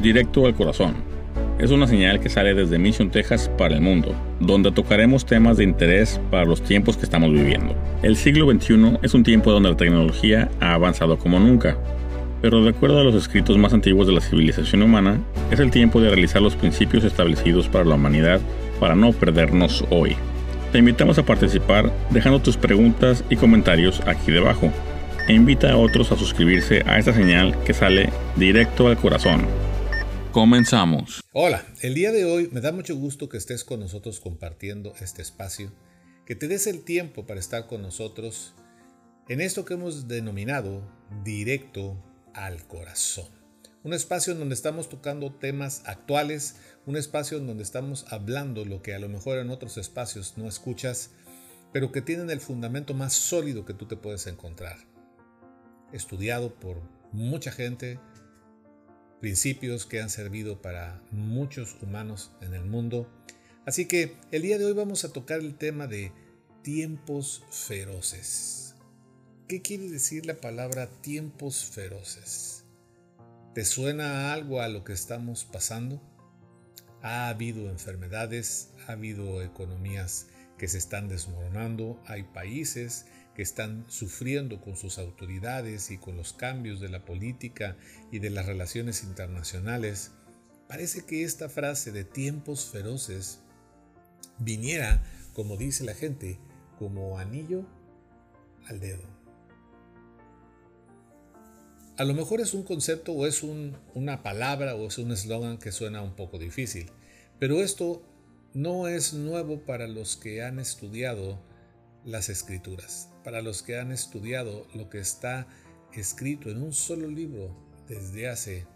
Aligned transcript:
Directo 0.00 0.46
al 0.46 0.54
Corazón. 0.54 0.94
Es 1.58 1.70
una 1.70 1.86
señal 1.86 2.18
que 2.18 2.28
sale 2.28 2.54
desde 2.54 2.78
Mission, 2.78 3.10
Texas 3.10 3.50
para 3.56 3.74
el 3.74 3.80
mundo, 3.80 4.14
donde 4.40 4.72
tocaremos 4.72 5.26
temas 5.26 5.58
de 5.58 5.64
interés 5.64 6.20
para 6.30 6.44
los 6.44 6.62
tiempos 6.62 6.96
que 6.96 7.04
estamos 7.04 7.30
viviendo. 7.30 7.74
El 8.02 8.16
siglo 8.16 8.50
XXI 8.50 8.98
es 9.02 9.14
un 9.14 9.22
tiempo 9.22 9.52
donde 9.52 9.70
la 9.70 9.76
tecnología 9.76 10.50
ha 10.60 10.74
avanzado 10.74 11.18
como 11.18 11.38
nunca, 11.38 11.76
pero 12.40 12.62
de 12.64 12.70
acuerdo 12.70 12.98
a 12.98 13.04
los 13.04 13.14
escritos 13.14 13.56
más 13.56 13.72
antiguos 13.72 14.08
de 14.08 14.14
la 14.14 14.20
civilización 14.20 14.82
humana, 14.82 15.20
es 15.52 15.60
el 15.60 15.70
tiempo 15.70 16.00
de 16.00 16.08
realizar 16.08 16.42
los 16.42 16.56
principios 16.56 17.04
establecidos 17.04 17.68
para 17.68 17.84
la 17.84 17.94
humanidad 17.94 18.40
para 18.80 18.96
no 18.96 19.12
perdernos 19.12 19.84
hoy. 19.90 20.16
Te 20.72 20.78
invitamos 20.78 21.18
a 21.18 21.24
participar 21.24 21.92
dejando 22.10 22.40
tus 22.40 22.56
preguntas 22.56 23.22
y 23.30 23.36
comentarios 23.36 24.00
aquí 24.06 24.32
debajo 24.32 24.72
e 25.28 25.34
invita 25.34 25.70
a 25.70 25.76
otros 25.76 26.10
a 26.10 26.16
suscribirse 26.16 26.82
a 26.86 26.98
esta 26.98 27.12
señal 27.12 27.56
que 27.64 27.74
sale 27.74 28.10
directo 28.34 28.88
al 28.88 28.96
corazón. 28.96 29.42
Comenzamos. 30.32 31.20
Hola, 31.34 31.62
el 31.82 31.92
día 31.92 32.10
de 32.10 32.24
hoy 32.24 32.48
me 32.52 32.62
da 32.62 32.72
mucho 32.72 32.96
gusto 32.96 33.28
que 33.28 33.36
estés 33.36 33.64
con 33.64 33.80
nosotros 33.80 34.18
compartiendo 34.18 34.94
este 34.98 35.20
espacio, 35.20 35.70
que 36.24 36.34
te 36.34 36.48
des 36.48 36.66
el 36.66 36.84
tiempo 36.84 37.26
para 37.26 37.38
estar 37.38 37.66
con 37.66 37.82
nosotros 37.82 38.54
en 39.28 39.42
esto 39.42 39.66
que 39.66 39.74
hemos 39.74 40.08
denominado 40.08 40.90
directo 41.22 42.02
al 42.32 42.66
corazón. 42.66 43.26
Un 43.82 43.92
espacio 43.92 44.32
en 44.32 44.38
donde 44.38 44.54
estamos 44.54 44.88
tocando 44.88 45.34
temas 45.34 45.82
actuales, 45.84 46.56
un 46.86 46.96
espacio 46.96 47.36
en 47.36 47.46
donde 47.46 47.62
estamos 47.62 48.06
hablando 48.08 48.64
lo 48.64 48.80
que 48.80 48.94
a 48.94 48.98
lo 48.98 49.10
mejor 49.10 49.36
en 49.36 49.50
otros 49.50 49.76
espacios 49.76 50.38
no 50.38 50.48
escuchas, 50.48 51.10
pero 51.74 51.92
que 51.92 52.00
tienen 52.00 52.30
el 52.30 52.40
fundamento 52.40 52.94
más 52.94 53.12
sólido 53.12 53.66
que 53.66 53.74
tú 53.74 53.84
te 53.84 53.96
puedes 53.96 54.26
encontrar. 54.26 54.78
Estudiado 55.92 56.54
por 56.54 56.80
mucha 57.12 57.52
gente, 57.52 57.98
principios 59.22 59.86
que 59.86 60.00
han 60.00 60.10
servido 60.10 60.60
para 60.60 61.00
muchos 61.12 61.76
humanos 61.80 62.32
en 62.40 62.54
el 62.54 62.64
mundo. 62.64 63.08
Así 63.64 63.86
que 63.86 64.16
el 64.32 64.42
día 64.42 64.58
de 64.58 64.64
hoy 64.64 64.72
vamos 64.72 65.04
a 65.04 65.12
tocar 65.12 65.38
el 65.38 65.54
tema 65.54 65.86
de 65.86 66.10
tiempos 66.62 67.44
feroces. 67.48 68.74
¿Qué 69.46 69.62
quiere 69.62 69.88
decir 69.88 70.26
la 70.26 70.40
palabra 70.40 70.88
tiempos 70.88 71.64
feroces? 71.64 72.64
¿Te 73.54 73.64
suena 73.64 74.32
algo 74.32 74.60
a 74.60 74.66
lo 74.66 74.82
que 74.82 74.92
estamos 74.92 75.44
pasando? 75.44 76.02
Ha 77.00 77.28
habido 77.28 77.70
enfermedades, 77.70 78.70
ha 78.88 78.92
habido 78.92 79.40
economías 79.40 80.26
que 80.58 80.66
se 80.66 80.78
están 80.78 81.06
desmoronando, 81.06 82.02
hay 82.06 82.24
países 82.24 83.06
que 83.34 83.42
están 83.42 83.84
sufriendo 83.88 84.60
con 84.60 84.76
sus 84.76 84.98
autoridades 84.98 85.90
y 85.90 85.98
con 85.98 86.16
los 86.16 86.32
cambios 86.32 86.80
de 86.80 86.88
la 86.88 87.04
política 87.04 87.76
y 88.10 88.18
de 88.18 88.30
las 88.30 88.46
relaciones 88.46 89.02
internacionales. 89.02 90.12
Parece 90.68 91.04
que 91.04 91.24
esta 91.24 91.48
frase 91.48 91.92
de 91.92 92.04
tiempos 92.04 92.66
feroces 92.66 93.40
viniera, 94.38 95.02
como 95.32 95.56
dice 95.56 95.84
la 95.84 95.94
gente, 95.94 96.38
como 96.78 97.18
anillo 97.18 97.66
al 98.66 98.80
dedo. 98.80 99.12
A 101.98 102.04
lo 102.04 102.14
mejor 102.14 102.40
es 102.40 102.54
un 102.54 102.62
concepto 102.62 103.12
o 103.12 103.26
es 103.26 103.42
una 103.42 104.22
palabra 104.22 104.74
o 104.74 104.86
es 104.86 104.98
un 104.98 105.12
eslogan 105.12 105.58
que 105.58 105.72
suena 105.72 106.02
un 106.02 106.16
poco 106.16 106.38
difícil, 106.38 106.90
pero 107.38 107.60
esto 107.62 108.02
no 108.54 108.88
es 108.88 109.12
nuevo 109.12 109.60
para 109.60 109.86
los 109.86 110.16
que 110.16 110.42
han 110.42 110.58
estudiado 110.58 111.38
las 112.04 112.28
escrituras, 112.28 113.10
para 113.22 113.42
los 113.42 113.62
que 113.62 113.78
han 113.78 113.92
estudiado 113.92 114.66
lo 114.74 114.88
que 114.90 114.98
está 114.98 115.46
escrito 115.92 116.50
en 116.50 116.62
un 116.62 116.72
solo 116.72 117.08
libro 117.08 117.54
desde 117.88 118.28
hace 118.28 118.66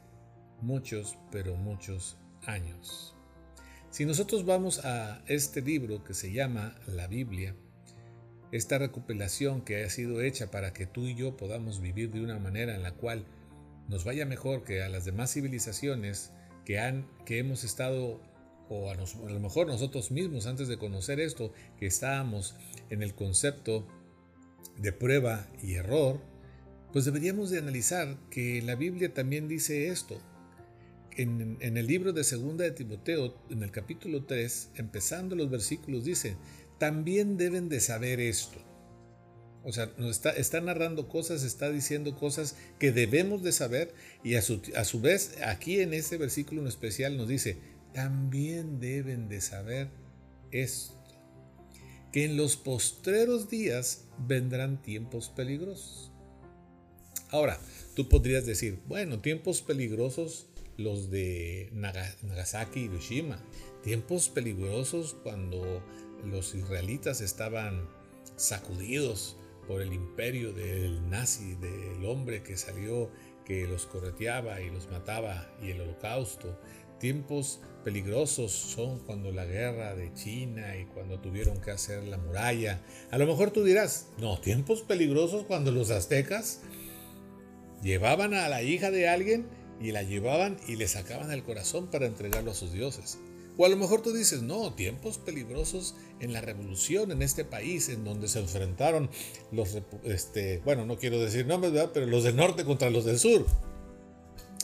muchos, 0.60 1.16
pero 1.30 1.56
muchos 1.56 2.18
años. 2.46 3.14
Si 3.90 4.04
nosotros 4.04 4.44
vamos 4.44 4.84
a 4.84 5.22
este 5.26 5.62
libro 5.62 6.04
que 6.04 6.14
se 6.14 6.32
llama 6.32 6.74
la 6.86 7.06
Biblia, 7.06 7.54
esta 8.52 8.78
recopilación 8.78 9.62
que 9.62 9.84
ha 9.84 9.90
sido 9.90 10.20
hecha 10.22 10.50
para 10.50 10.72
que 10.72 10.86
tú 10.86 11.06
y 11.06 11.14
yo 11.14 11.36
podamos 11.36 11.80
vivir 11.80 12.10
de 12.12 12.20
una 12.20 12.38
manera 12.38 12.74
en 12.74 12.82
la 12.82 12.92
cual 12.92 13.26
nos 13.88 14.04
vaya 14.04 14.26
mejor 14.26 14.64
que 14.64 14.82
a 14.82 14.88
las 14.88 15.04
demás 15.04 15.32
civilizaciones 15.32 16.32
que, 16.64 16.78
han, 16.78 17.06
que 17.24 17.38
hemos 17.38 17.64
estado, 17.64 18.20
o 18.68 18.90
a, 18.90 18.94
lo 18.94 19.40
mejor 19.40 19.66
nosotros 19.66 20.10
mismos 20.10 20.46
antes 20.46 20.68
de 20.68 20.78
conocer 20.78 21.20
esto, 21.20 21.52
que 21.78 21.86
estábamos 21.86 22.56
en 22.90 23.02
el 23.02 23.14
concepto 23.14 23.86
de 24.78 24.92
prueba 24.92 25.48
y 25.62 25.74
error, 25.74 26.20
pues 26.92 27.04
deberíamos 27.04 27.50
de 27.50 27.58
analizar 27.58 28.18
que 28.30 28.62
la 28.62 28.74
Biblia 28.74 29.12
también 29.12 29.48
dice 29.48 29.88
esto. 29.88 30.20
En, 31.12 31.56
en 31.60 31.76
el 31.76 31.86
libro 31.86 32.12
de 32.12 32.24
Segunda 32.24 32.64
de 32.64 32.72
Timoteo, 32.72 33.34
en 33.50 33.62
el 33.62 33.70
capítulo 33.70 34.24
3, 34.24 34.70
empezando 34.76 35.34
los 35.34 35.50
versículos, 35.50 36.04
dice, 36.04 36.36
también 36.78 37.36
deben 37.36 37.68
de 37.68 37.80
saber 37.80 38.20
esto. 38.20 38.58
O 39.66 39.72
sea, 39.72 39.92
nos 39.98 40.24
está, 40.24 40.60
narrando 40.60 41.08
cosas, 41.08 41.42
está 41.42 41.72
diciendo 41.72 42.14
cosas 42.14 42.54
que 42.78 42.92
debemos 42.92 43.42
de 43.42 43.50
saber 43.50 43.92
y 44.22 44.36
a 44.36 44.42
su, 44.42 44.62
a 44.76 44.84
su 44.84 45.00
vez 45.00 45.38
aquí 45.44 45.80
en 45.80 45.92
este 45.92 46.18
versículo 46.18 46.60
en 46.60 46.68
especial 46.68 47.16
nos 47.16 47.26
dice, 47.26 47.56
también 47.92 48.78
deben 48.78 49.28
de 49.28 49.40
saber 49.40 49.88
esto, 50.52 50.94
que 52.16 52.24
en 52.24 52.38
los 52.38 52.56
postreros 52.56 53.50
días 53.50 54.06
vendrán 54.26 54.80
tiempos 54.80 55.28
peligrosos. 55.28 56.10
Ahora, 57.28 57.60
tú 57.94 58.08
podrías 58.08 58.46
decir, 58.46 58.78
bueno, 58.88 59.20
tiempos 59.20 59.60
peligrosos 59.60 60.46
los 60.78 61.10
de 61.10 61.68
Nagasaki 61.74 62.80
y 62.80 62.84
Hiroshima, 62.84 63.38
tiempos 63.84 64.30
peligrosos 64.30 65.14
cuando 65.22 65.82
los 66.24 66.54
israelitas 66.54 67.20
estaban 67.20 67.86
sacudidos 68.36 69.36
por 69.68 69.82
el 69.82 69.92
imperio 69.92 70.54
del 70.54 71.10
nazi, 71.10 71.54
del 71.56 72.02
hombre 72.06 72.42
que 72.42 72.56
salió, 72.56 73.10
que 73.44 73.66
los 73.66 73.84
correteaba 73.84 74.62
y 74.62 74.70
los 74.70 74.90
mataba, 74.90 75.54
y 75.62 75.72
el 75.72 75.82
holocausto. 75.82 76.58
Tiempos 76.98 77.60
peligrosos 77.86 78.50
son 78.50 78.98
cuando 78.98 79.30
la 79.30 79.44
guerra 79.44 79.94
de 79.94 80.12
China 80.12 80.76
y 80.76 80.86
cuando 80.86 81.20
tuvieron 81.20 81.60
que 81.60 81.70
hacer 81.70 82.02
la 82.02 82.18
muralla. 82.18 82.82
A 83.12 83.16
lo 83.16 83.28
mejor 83.28 83.52
tú 83.52 83.62
dirás, 83.62 84.08
no, 84.18 84.40
tiempos 84.40 84.82
peligrosos 84.82 85.44
cuando 85.44 85.70
los 85.70 85.92
aztecas 85.92 86.62
llevaban 87.84 88.34
a 88.34 88.48
la 88.48 88.64
hija 88.64 88.90
de 88.90 89.08
alguien 89.08 89.46
y 89.80 89.92
la 89.92 90.02
llevaban 90.02 90.56
y 90.66 90.74
le 90.74 90.88
sacaban 90.88 91.30
el 91.30 91.44
corazón 91.44 91.86
para 91.86 92.06
entregarlo 92.06 92.50
a 92.50 92.54
sus 92.54 92.72
dioses. 92.72 93.20
O 93.56 93.64
a 93.64 93.68
lo 93.68 93.76
mejor 93.76 94.02
tú 94.02 94.12
dices, 94.12 94.42
no, 94.42 94.74
tiempos 94.74 95.18
peligrosos 95.18 95.94
en 96.18 96.32
la 96.32 96.40
revolución 96.40 97.12
en 97.12 97.22
este 97.22 97.44
país, 97.44 97.88
en 97.88 98.02
donde 98.02 98.26
se 98.26 98.40
enfrentaron 98.40 99.10
los, 99.52 99.78
este, 100.02 100.60
bueno, 100.64 100.86
no 100.86 100.98
quiero 100.98 101.20
decir 101.20 101.46
nombres, 101.46 101.72
¿verdad? 101.72 101.92
pero 101.94 102.06
los 102.06 102.24
del 102.24 102.34
norte 102.34 102.64
contra 102.64 102.90
los 102.90 103.04
del 103.04 103.20
sur 103.20 103.46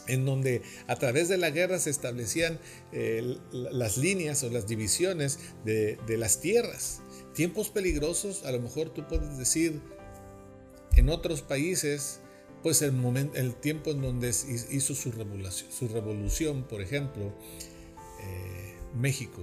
en 0.06 0.24
donde 0.24 0.62
a 0.86 0.96
través 0.96 1.28
de 1.28 1.38
la 1.38 1.50
guerra 1.50 1.78
se 1.78 1.90
establecían 1.90 2.58
eh, 2.92 3.36
las 3.52 3.96
líneas 3.96 4.42
o 4.42 4.50
las 4.50 4.66
divisiones 4.66 5.38
de, 5.64 5.98
las 6.16 6.40
tierras. 6.40 7.00
Tiempos 7.34 7.70
peligrosos, 7.70 8.44
a 8.44 8.52
lo 8.52 8.60
mejor 8.60 8.90
tú 8.90 9.06
puedes 9.08 9.38
decir, 9.38 9.80
en 10.96 11.08
otros 11.08 11.42
países, 11.42 12.20
pues 12.62 12.82
el, 12.82 12.92
momento, 12.92 13.38
el 13.38 13.54
tiempo 13.54 13.90
en 13.90 14.02
donde 14.02 14.28
hizo 14.70 14.94
su 14.94 15.10
revolución, 15.12 15.70
su 15.72 15.88
revolución 15.88 16.64
por 16.64 16.82
ejemplo, 16.82 17.32
eh, 18.20 18.74
México, 18.94 19.40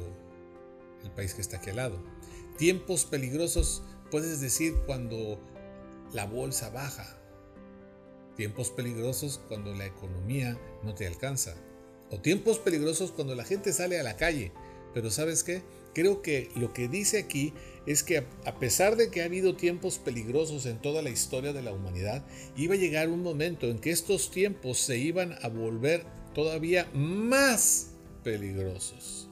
el 1.03 1.11
país 1.11 1.33
que 1.33 1.41
está 1.41 1.57
aquí 1.57 1.71
al 1.71 1.77
lado. 1.77 2.03
Tiempos 2.57 3.05
peligrosos, 3.05 3.83
puedes 4.11 4.41
decir 4.41 4.75
cuando 4.85 5.39
la 6.13 6.25
bolsa 6.25 6.69
baja. 6.69 7.15
Tiempos 8.39 8.69
peligrosos 8.69 9.41
cuando 9.49 9.75
la 9.75 9.85
economía 9.85 10.57
no 10.81 10.95
te 10.95 11.05
alcanza. 11.05 11.57
O 12.09 12.21
tiempos 12.21 12.57
peligrosos 12.57 13.11
cuando 13.11 13.35
la 13.35 13.43
gente 13.43 13.73
sale 13.73 13.99
a 13.99 14.03
la 14.03 14.15
calle. 14.15 14.53
Pero 14.93 15.11
sabes 15.11 15.43
qué? 15.43 15.61
Creo 15.93 16.21
que 16.21 16.49
lo 16.55 16.71
que 16.71 16.87
dice 16.87 17.19
aquí 17.19 17.51
es 17.85 18.01
que 18.01 18.25
a 18.45 18.57
pesar 18.57 18.95
de 18.95 19.11
que 19.11 19.21
ha 19.21 19.25
habido 19.25 19.57
tiempos 19.57 19.97
peligrosos 19.97 20.65
en 20.67 20.81
toda 20.81 21.01
la 21.01 21.09
historia 21.09 21.51
de 21.51 21.61
la 21.61 21.73
humanidad, 21.73 22.25
iba 22.55 22.75
a 22.75 22.77
llegar 22.77 23.09
un 23.09 23.23
momento 23.23 23.67
en 23.67 23.77
que 23.77 23.91
estos 23.91 24.31
tiempos 24.31 24.79
se 24.79 24.97
iban 24.97 25.35
a 25.41 25.49
volver 25.49 26.05
todavía 26.33 26.89
más 26.93 27.89
peligrosos. 28.23 29.29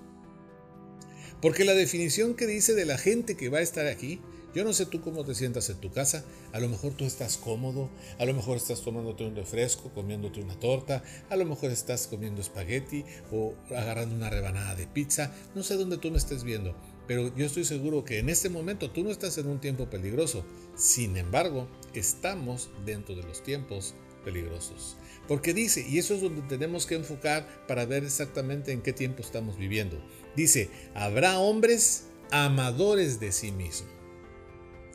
Porque 1.42 1.64
la 1.64 1.76
definición 1.76 2.36
que 2.36 2.46
dice 2.46 2.74
de 2.74 2.84
la 2.84 2.98
gente 2.98 3.38
que 3.38 3.48
va 3.48 3.60
a 3.60 3.62
estar 3.62 3.88
aquí, 3.88 4.20
yo 4.54 4.64
no 4.64 4.74
sé 4.74 4.86
tú 4.86 5.02
cómo 5.02 5.24
te 5.24 5.36
sientas 5.36 5.70
en 5.70 5.78
tu 5.78 5.92
casa, 5.92 6.24
a 6.52 6.60
lo 6.60 6.70
mejor 6.70 6.94
tú 6.94 7.06
estás 7.06 7.38
cómodo, 7.38 7.90
a 8.18 8.26
lo 8.26 8.34
mejor 8.34 8.58
estás 8.58 8.82
tomándote 8.82 9.26
un 9.26 9.36
refresco, 9.36 9.92
comiéndote 9.94 10.42
una 10.42 10.60
torta, 10.60 11.04
a 11.30 11.36
lo 11.36 11.46
mejor 11.46 11.72
estás 11.72 12.08
comiendo 12.08 12.42
espagueti 12.42 13.06
o 13.32 13.54
agarrando 13.70 14.16
una 14.16 14.30
rebanada 14.30 14.76
de 14.76 14.88
pizza, 14.88 15.34
no 15.56 15.64
sé 15.64 15.76
dónde 15.76 15.98
tú 15.98 16.12
me 16.12 16.18
estés 16.18 16.44
viendo, 16.44 16.76
pero 17.08 17.34
yo 17.36 17.46
estoy 17.46 17.66
seguro 17.66 18.04
que 18.04 18.20
en 18.20 18.30
este 18.30 18.50
momento 18.50 18.92
tú 18.92 19.04
no 19.04 19.12
estás 19.12 19.38
en 19.38 19.48
un 19.48 19.60
tiempo 19.60 19.90
peligroso, 19.90 20.44
sin 20.76 21.18
embargo, 21.18 21.68
estamos 21.94 22.70
dentro 22.86 23.16
de 23.16 23.24
los 23.24 23.44
tiempos 23.44 23.96
peligrosos. 24.24 24.98
Porque 25.28 25.54
dice, 25.54 25.86
y 25.88 25.98
eso 25.98 26.16
es 26.16 26.22
donde 26.22 26.42
tenemos 26.44 26.86
que 26.86 26.96
enfocar 26.96 27.66
para 27.68 27.86
ver 27.86 28.04
exactamente 28.04 28.72
en 28.72 28.82
qué 28.82 28.94
tiempo 28.94 29.22
estamos 29.22 29.58
viviendo. 29.58 30.02
Dice, 30.36 30.70
habrá 30.96 31.40
hombres 31.40 32.06
amadores 32.32 33.20
de 33.20 33.32
sí 33.32 33.52
mismo. 33.52 33.97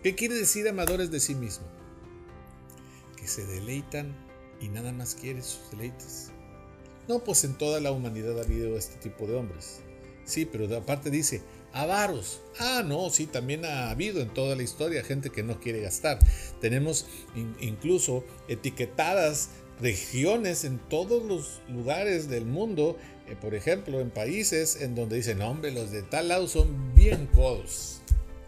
¿Qué 0.03 0.17
quiere 0.17 0.35
decir 0.35 0.69
amadores 0.69 1.13
de 1.13 1.21
sí 1.21 1.37
mismo? 1.37 1.65
Que 3.17 3.29
se 3.29 3.47
deleitan 3.47 4.17
y 4.61 4.69
nada 4.69 4.93
más 4.93 5.15
quieren 5.15 5.45
sus 5.45 5.71
deleites. 5.71 6.31
No, 7.07 7.21
pues 7.23 7.45
en 7.45 7.57
toda 7.57 7.81
la 7.81 7.93
humanidad 7.93 8.37
ha 8.39 8.43
habido 8.43 8.77
este 8.77 8.97
tipo 8.97 9.29
de 9.29 9.37
hombres. 9.37 9.81
Sí, 10.25 10.45
pero 10.45 10.77
aparte 10.77 11.11
dice, 11.11 11.43
avaros. 11.73 12.41
Ah, 12.59 12.83
no, 12.85 13.11
sí, 13.11 13.27
también 13.27 13.65
ha 13.65 13.91
habido 13.91 14.21
en 14.21 14.29
toda 14.31 14.57
la 14.57 14.65
historia 14.65 15.05
gente 15.05 15.31
que 15.31 15.45
no 15.45 15.61
quiere 15.61 15.81
gastar. 15.81 16.19
Tenemos 16.61 17.07
incluso 17.61 18.25
etiquetadas 18.49 19.51
regiones 19.81 20.65
en 20.65 20.79
todos 20.79 21.25
los 21.25 21.61
lugares 21.69 22.29
del 22.29 22.45
mundo, 22.45 22.97
eh, 23.29 23.37
por 23.41 23.55
ejemplo, 23.55 24.01
en 24.01 24.11
países 24.11 24.81
en 24.81 24.95
donde 24.97 25.17
dicen, 25.17 25.41
hombre, 25.43 25.71
los 25.71 25.93
de 25.93 26.03
tal 26.03 26.29
lado 26.29 26.49
son 26.49 26.95
bien 26.95 27.29
codos. 27.29 28.01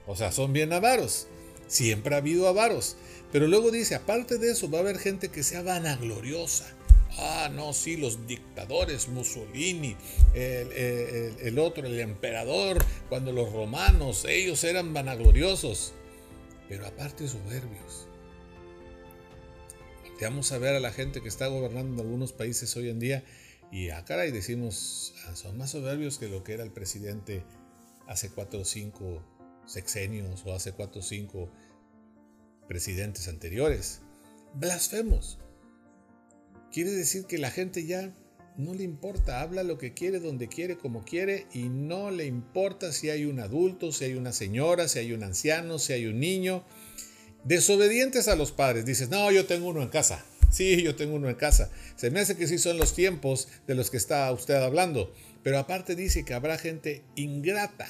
O 0.06 0.16
sea, 0.16 0.32
son 0.32 0.52
bien 0.52 0.72
avaros. 0.72 1.28
Siempre 1.74 2.14
ha 2.14 2.18
habido 2.18 2.46
avaros. 2.46 2.96
Pero 3.32 3.48
luego 3.48 3.72
dice, 3.72 3.96
aparte 3.96 4.38
de 4.38 4.52
eso, 4.52 4.70
va 4.70 4.78
a 4.78 4.82
haber 4.82 4.98
gente 4.98 5.28
que 5.28 5.42
sea 5.42 5.62
vanagloriosa 5.62 6.72
Ah, 7.18 7.48
no, 7.52 7.72
sí, 7.72 7.96
los 7.96 8.26
dictadores, 8.26 9.08
Mussolini, 9.08 9.96
el, 10.34 11.58
otro, 11.58 11.86
el 11.86 12.00
emperador, 12.00 12.84
cuando 13.08 13.32
los 13.32 13.52
romanos, 13.52 14.24
ellos 14.28 14.64
eran 14.64 14.92
vanagloriosos, 14.92 15.92
pero 16.68 16.86
aparte 16.86 17.28
soberbios. 17.28 18.08
Vamos 20.20 20.52
a 20.52 20.58
ver 20.58 20.74
a 20.74 20.80
la 20.80 20.90
gente 20.90 21.20
que 21.20 21.28
está 21.28 21.48
gobernando 21.48 21.94
en 21.94 22.00
algunos 22.00 22.32
países 22.32 22.74
hoy 22.76 22.88
en 22.88 22.98
día 22.98 23.24
y 23.70 23.90
a 23.90 23.98
ah, 23.98 24.04
cara 24.04 24.26
y 24.26 24.32
decimos, 24.32 25.14
ah, 25.26 25.36
son 25.36 25.58
más 25.58 25.70
soberbios 25.70 26.18
que 26.18 26.28
lo 26.28 26.42
que 26.42 26.54
era 26.54 26.64
el 26.64 26.70
presidente 26.70 27.44
hace 28.06 28.30
cuatro 28.30 28.60
o 28.60 28.64
cinco 28.64 29.22
sexenios 29.66 30.42
o 30.46 30.54
hace 30.54 30.72
cuatro 30.72 31.00
o 31.00 31.02
cinco 31.02 31.50
presidentes 32.68 33.28
anteriores. 33.28 34.00
Blasfemos. 34.54 35.38
Quiere 36.72 36.90
decir 36.90 37.26
que 37.26 37.38
la 37.38 37.50
gente 37.50 37.86
ya 37.86 38.12
no 38.56 38.74
le 38.74 38.84
importa, 38.84 39.40
habla 39.40 39.62
lo 39.62 39.78
que 39.78 39.94
quiere, 39.94 40.20
donde 40.20 40.48
quiere, 40.48 40.76
como 40.76 41.04
quiere, 41.04 41.46
y 41.52 41.68
no 41.68 42.10
le 42.10 42.26
importa 42.26 42.92
si 42.92 43.10
hay 43.10 43.24
un 43.24 43.40
adulto, 43.40 43.92
si 43.92 44.04
hay 44.04 44.14
una 44.14 44.32
señora, 44.32 44.88
si 44.88 45.00
hay 45.00 45.12
un 45.12 45.24
anciano, 45.24 45.78
si 45.78 45.92
hay 45.92 46.06
un 46.06 46.20
niño. 46.20 46.64
Desobedientes 47.44 48.28
a 48.28 48.36
los 48.36 48.52
padres. 48.52 48.86
Dices, 48.86 49.08
no, 49.08 49.30
yo 49.30 49.46
tengo 49.46 49.68
uno 49.68 49.82
en 49.82 49.88
casa. 49.88 50.24
Sí, 50.50 50.82
yo 50.82 50.94
tengo 50.94 51.16
uno 51.16 51.28
en 51.28 51.34
casa. 51.34 51.70
Se 51.96 52.10
me 52.10 52.20
hace 52.20 52.36
que 52.36 52.46
sí 52.46 52.58
son 52.58 52.78
los 52.78 52.94
tiempos 52.94 53.48
de 53.66 53.74
los 53.74 53.90
que 53.90 53.96
está 53.96 54.30
usted 54.32 54.54
hablando. 54.54 55.12
Pero 55.42 55.58
aparte 55.58 55.96
dice 55.96 56.24
que 56.24 56.32
habrá 56.32 56.58
gente 56.58 57.02
ingrata 57.16 57.88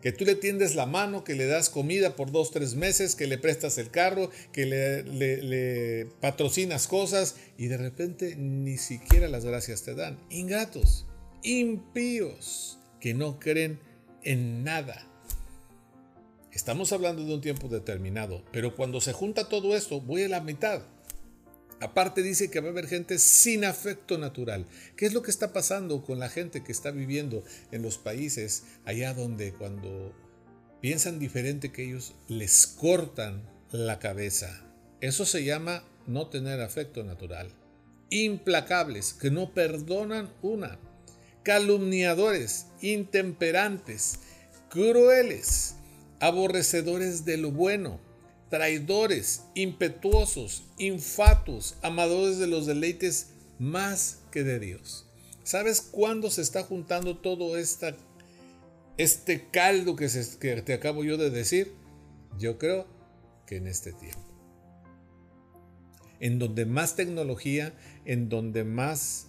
que 0.00 0.12
tú 0.12 0.24
le 0.24 0.34
tiendes 0.34 0.74
la 0.74 0.86
mano, 0.86 1.24
que 1.24 1.34
le 1.34 1.46
das 1.46 1.70
comida 1.70 2.14
por 2.14 2.30
dos, 2.30 2.50
tres 2.50 2.74
meses, 2.74 3.14
que 3.14 3.26
le 3.26 3.38
prestas 3.38 3.78
el 3.78 3.90
carro, 3.90 4.30
que 4.52 4.66
le, 4.66 6.06
patrocinas 6.20 6.86
cosas 6.86 7.36
y 7.56 7.66
de 7.66 7.76
repente 7.76 8.36
ni 8.36 8.78
siquiera 8.78 9.28
las 9.28 9.44
gracias 9.44 9.82
te 9.82 9.94
dan. 9.94 10.18
Ingratos, 10.30 11.06
impíos, 11.42 12.78
que 13.00 13.14
no 13.14 13.38
creen 13.38 13.80
en 14.22 14.64
nada. 14.64 15.04
Estamos 16.52 16.92
hablando 16.92 17.24
de 17.24 17.34
un 17.34 17.40
tiempo 17.40 17.68
determinado, 17.68 18.44
pero 18.52 18.74
cuando 18.74 19.00
se 19.00 19.12
junta 19.12 19.48
todo 19.48 19.76
esto, 19.76 20.00
voy 20.00 20.24
a 20.24 20.28
la 20.28 20.40
mitad. 20.40 20.82
Aparte 21.80 22.22
dice 22.22 22.50
que 22.50 22.60
va 22.60 22.68
a 22.68 22.70
haber 22.70 22.88
gente 22.88 23.18
sin 23.18 23.64
afecto 23.64 24.18
natural. 24.18 24.66
¿Qué 24.96 25.06
es 25.06 25.12
lo 25.12 25.22
que 25.22 25.30
está 25.30 25.52
pasando 25.52 26.02
con 26.02 26.18
la 26.18 26.28
gente 26.28 26.64
que 26.64 26.72
está 26.72 26.90
viviendo 26.90 27.44
en 27.70 27.82
los 27.82 27.98
países 27.98 28.64
allá 28.84 29.14
donde 29.14 29.52
cuando 29.52 30.12
piensan 30.80 31.20
diferente 31.20 31.70
que 31.70 31.84
ellos 31.84 32.14
les 32.26 32.66
cortan 32.66 33.42
la 33.70 34.00
cabeza? 34.00 34.64
Eso 35.00 35.24
se 35.24 35.44
llama 35.44 35.84
no 36.08 36.26
tener 36.26 36.60
afecto 36.60 37.04
natural. 37.04 37.52
Implacables, 38.10 39.12
que 39.12 39.30
no 39.30 39.54
perdonan 39.54 40.32
una. 40.42 40.78
Calumniadores, 41.44 42.66
intemperantes, 42.80 44.18
crueles, 44.68 45.76
aborrecedores 46.18 47.24
de 47.24 47.36
lo 47.36 47.52
bueno 47.52 48.07
traidores, 48.48 49.44
impetuosos, 49.54 50.64
infatuos, 50.78 51.76
amadores 51.82 52.38
de 52.38 52.46
los 52.46 52.66
deleites 52.66 53.30
más 53.58 54.20
que 54.30 54.44
de 54.44 54.58
Dios. 54.58 55.06
¿Sabes 55.42 55.80
cuándo 55.80 56.30
se 56.30 56.42
está 56.42 56.62
juntando 56.62 57.16
todo 57.16 57.56
este 57.56 57.96
caldo 59.50 59.96
que, 59.96 60.08
que 60.40 60.62
te 60.62 60.74
acabo 60.74 61.04
yo 61.04 61.16
de 61.16 61.30
decir? 61.30 61.72
Yo 62.38 62.58
creo 62.58 62.86
que 63.46 63.56
en 63.56 63.66
este 63.66 63.92
tiempo. 63.92 64.20
En 66.20 66.38
donde 66.38 66.66
más 66.66 66.96
tecnología, 66.96 67.72
en 68.04 68.28
donde 68.28 68.64
más 68.64 69.28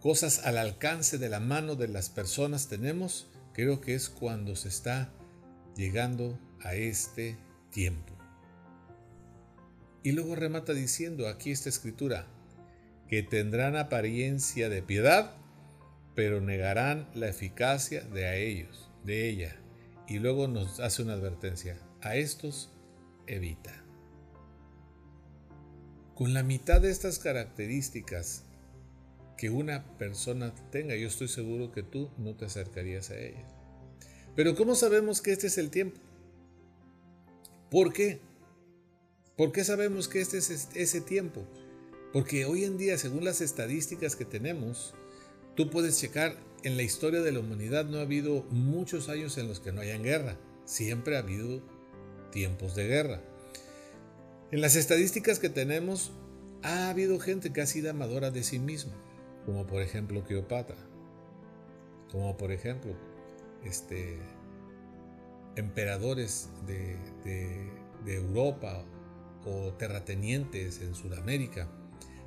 cosas 0.00 0.44
al 0.44 0.58
alcance 0.58 1.18
de 1.18 1.28
la 1.28 1.40
mano 1.40 1.76
de 1.76 1.88
las 1.88 2.08
personas 2.08 2.68
tenemos, 2.68 3.26
creo 3.52 3.80
que 3.80 3.94
es 3.94 4.08
cuando 4.08 4.56
se 4.56 4.68
está 4.68 5.12
llegando 5.76 6.38
a 6.62 6.74
este 6.74 7.36
tiempo. 7.70 8.13
Y 10.04 10.12
luego 10.12 10.36
remata 10.36 10.74
diciendo 10.74 11.28
aquí 11.28 11.50
esta 11.50 11.70
escritura, 11.70 12.26
que 13.08 13.22
tendrán 13.22 13.74
apariencia 13.74 14.68
de 14.68 14.82
piedad, 14.82 15.34
pero 16.14 16.42
negarán 16.42 17.08
la 17.14 17.28
eficacia 17.28 18.02
de 18.02 18.26
a 18.26 18.36
ellos, 18.36 18.90
de 19.02 19.30
ella. 19.30 19.56
Y 20.06 20.18
luego 20.18 20.46
nos 20.46 20.78
hace 20.78 21.02
una 21.02 21.14
advertencia, 21.14 21.78
a 22.02 22.16
estos 22.16 22.70
evita. 23.26 23.82
Con 26.14 26.34
la 26.34 26.42
mitad 26.42 26.82
de 26.82 26.90
estas 26.90 27.18
características 27.18 28.44
que 29.38 29.48
una 29.48 29.96
persona 29.96 30.54
tenga, 30.70 30.96
yo 30.96 31.08
estoy 31.08 31.28
seguro 31.28 31.72
que 31.72 31.82
tú 31.82 32.10
no 32.18 32.34
te 32.34 32.44
acercarías 32.44 33.10
a 33.10 33.18
ella. 33.18 33.48
Pero 34.36 34.54
¿cómo 34.54 34.74
sabemos 34.74 35.22
que 35.22 35.32
este 35.32 35.46
es 35.46 35.56
el 35.56 35.70
tiempo? 35.70 35.98
¿Por 37.70 37.94
qué? 37.94 38.20
¿Por 39.36 39.50
qué 39.50 39.64
sabemos 39.64 40.06
que 40.06 40.20
este 40.20 40.38
es 40.38 40.68
ese 40.74 41.00
tiempo? 41.00 41.44
Porque 42.12 42.44
hoy 42.44 42.64
en 42.64 42.78
día, 42.78 42.96
según 42.98 43.24
las 43.24 43.40
estadísticas 43.40 44.14
que 44.14 44.24
tenemos, 44.24 44.94
tú 45.56 45.70
puedes 45.70 45.98
checar, 45.98 46.36
en 46.62 46.76
la 46.76 46.84
historia 46.84 47.20
de 47.20 47.32
la 47.32 47.40
humanidad 47.40 47.84
no 47.84 47.98
ha 47.98 48.02
habido 48.02 48.44
muchos 48.50 49.08
años 49.08 49.36
en 49.36 49.48
los 49.48 49.58
que 49.58 49.72
no 49.72 49.80
hayan 49.80 50.04
guerra. 50.04 50.38
Siempre 50.64 51.16
ha 51.16 51.18
habido 51.18 51.60
tiempos 52.30 52.76
de 52.76 52.86
guerra. 52.86 53.20
En 54.52 54.60
las 54.60 54.76
estadísticas 54.76 55.40
que 55.40 55.50
tenemos, 55.50 56.12
ha 56.62 56.88
habido 56.88 57.18
gente 57.18 57.52
que 57.52 57.60
ha 57.60 57.66
sido 57.66 57.90
amadora 57.90 58.30
de 58.30 58.44
sí 58.44 58.60
mismo, 58.60 58.92
como 59.44 59.66
por 59.66 59.82
ejemplo 59.82 60.22
Cleopatra, 60.24 60.76
como 62.10 62.36
por 62.36 62.52
ejemplo 62.52 62.94
este, 63.64 64.16
emperadores 65.56 66.48
de 66.66 67.68
Europa 68.06 68.84
o 69.46 69.72
terratenientes 69.74 70.80
en 70.80 70.94
Sudamérica. 70.94 71.68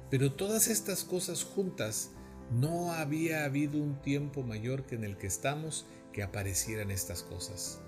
Pero 0.10 0.34
todas 0.34 0.68
estas 0.68 1.04
cosas 1.04 1.44
juntas, 1.44 2.12
no 2.52 2.94
había 2.94 3.44
habido 3.44 3.78
un 3.78 4.02
tiempo 4.02 4.42
mayor 4.42 4.86
que 4.86 4.96
en 4.96 5.04
el 5.04 5.18
que 5.18 5.28
estamos 5.28 5.86
que 6.14 6.24
aparecieran 6.24 6.92
estas 6.92 7.24
cosas. 7.24 7.82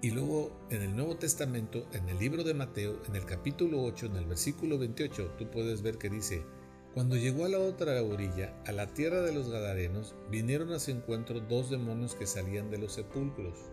Y 0.00 0.10
luego 0.10 0.50
en 0.70 0.82
el 0.82 0.96
Nuevo 0.96 1.16
Testamento, 1.16 1.86
en 1.92 2.08
el 2.08 2.18
libro 2.18 2.42
de 2.42 2.54
Mateo, 2.54 3.00
en 3.06 3.14
el 3.14 3.24
capítulo 3.24 3.82
8, 3.82 4.06
en 4.06 4.16
el 4.16 4.24
versículo 4.24 4.78
28, 4.78 5.34
tú 5.38 5.50
puedes 5.50 5.82
ver 5.82 5.98
que 5.98 6.10
dice, 6.10 6.44
cuando 6.94 7.16
llegó 7.16 7.44
a 7.44 7.48
la 7.48 7.60
otra 7.60 8.02
orilla, 8.02 8.60
a 8.66 8.72
la 8.72 8.88
tierra 8.88 9.20
de 9.20 9.32
los 9.32 9.48
Gadarenos, 9.48 10.16
vinieron 10.30 10.72
a 10.72 10.80
su 10.80 10.90
encuentro 10.90 11.40
dos 11.40 11.70
demonios 11.70 12.16
que 12.16 12.26
salían 12.26 12.70
de 12.70 12.78
los 12.78 12.94
sepulcros 12.94 13.71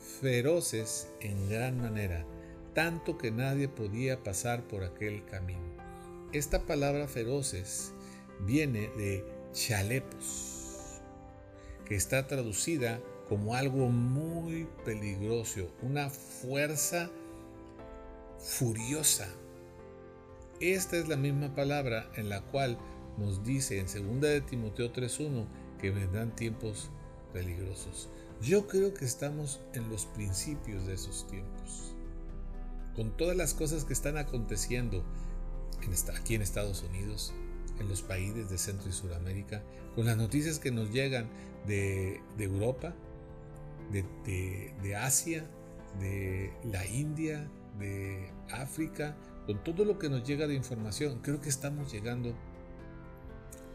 feroces 0.00 1.08
en 1.20 1.48
gran 1.48 1.80
manera, 1.80 2.24
tanto 2.74 3.18
que 3.18 3.30
nadie 3.30 3.68
podía 3.68 4.22
pasar 4.22 4.66
por 4.66 4.84
aquel 4.84 5.24
camino. 5.26 5.60
Esta 6.32 6.62
palabra 6.62 7.08
feroces 7.08 7.92
viene 8.40 8.88
de 8.96 9.24
chalepos, 9.52 11.00
que 11.84 11.96
está 11.96 12.26
traducida 12.26 13.00
como 13.28 13.54
algo 13.54 13.88
muy 13.88 14.66
peligroso, 14.84 15.70
una 15.82 16.10
fuerza 16.10 17.10
furiosa. 18.38 19.28
Esta 20.60 20.96
es 20.96 21.08
la 21.08 21.16
misma 21.16 21.54
palabra 21.54 22.10
en 22.16 22.28
la 22.28 22.42
cual 22.42 22.78
nos 23.18 23.44
dice 23.44 23.78
en 23.78 23.86
2 23.86 24.20
de 24.20 24.40
Timoteo 24.40 24.92
3.1 24.92 25.46
que 25.80 25.90
vendrán 25.90 26.34
tiempos 26.34 26.90
peligrosos. 27.32 28.08
Yo 28.42 28.66
creo 28.66 28.94
que 28.94 29.04
estamos 29.04 29.60
en 29.74 29.90
los 29.90 30.06
principios 30.06 30.86
de 30.86 30.94
esos 30.94 31.26
tiempos. 31.26 31.94
con 32.96 33.16
todas 33.16 33.36
las 33.36 33.54
cosas 33.54 33.84
que 33.84 33.92
están 33.92 34.18
aconteciendo 34.18 35.04
aquí 36.14 36.34
en 36.34 36.42
Estados 36.42 36.82
Unidos, 36.82 37.32
en 37.78 37.88
los 37.88 38.02
países 38.02 38.50
de 38.50 38.58
Centro 38.58 38.88
y 38.88 38.92
Sudamérica, 38.92 39.62
con 39.94 40.06
las 40.06 40.16
noticias 40.16 40.58
que 40.58 40.70
nos 40.70 40.90
llegan 40.90 41.28
de, 41.66 42.20
Europa, 42.38 42.94
de, 43.92 44.96
Asia, 44.96 45.48
de 45.98 46.52
la 46.64 46.84
India, 46.86 47.48
de 47.78 48.30
África, 48.50 49.16
con 49.46 49.62
todo 49.64 49.84
lo 49.84 49.98
que 49.98 50.08
nos 50.08 50.26
llega 50.26 50.46
de 50.46 50.54
información, 50.54 51.20
creo 51.22 51.40
que 51.40 51.48
estamos 51.48 51.92
llegando 51.92 52.34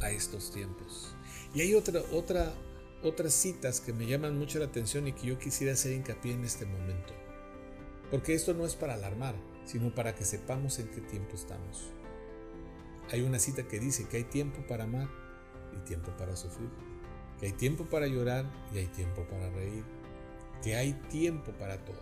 a 0.01 0.11
estos 0.11 0.51
tiempos. 0.51 1.15
Y 1.53 1.61
hay 1.61 1.73
otra, 1.73 2.01
otra, 2.11 2.53
otras 3.09 3.33
citas 3.33 3.81
que 3.81 3.93
me 3.93 4.07
llaman 4.07 4.37
mucho 4.37 4.59
la 4.59 4.65
atención 4.65 5.07
y 5.07 5.13
que 5.13 5.27
yo 5.27 5.37
quisiera 5.37 5.73
hacer 5.73 5.93
hincapié 5.93 6.33
en 6.33 6.45
este 6.45 6.65
momento. 6.65 7.13
Porque 8.11 8.33
esto 8.33 8.53
no 8.53 8.65
es 8.65 8.75
para 8.75 8.93
alarmar, 8.93 9.35
sino 9.65 9.93
para 9.93 10.15
que 10.15 10.25
sepamos 10.25 10.79
en 10.79 10.87
qué 10.89 11.01
tiempo 11.01 11.35
estamos. 11.35 11.89
Hay 13.11 13.21
una 13.21 13.39
cita 13.39 13.67
que 13.67 13.79
dice 13.79 14.07
que 14.07 14.17
hay 14.17 14.23
tiempo 14.23 14.65
para 14.67 14.85
amar 14.85 15.09
y 15.75 15.85
tiempo 15.87 16.11
para 16.17 16.35
sufrir, 16.35 16.69
que 17.39 17.47
hay 17.47 17.51
tiempo 17.51 17.85
para 17.85 18.07
llorar 18.07 18.45
y 18.73 18.79
hay 18.79 18.87
tiempo 18.87 19.25
para 19.27 19.49
reír, 19.49 19.83
que 20.63 20.75
hay 20.75 20.93
tiempo 21.09 21.51
para 21.53 21.83
todo. 21.83 22.01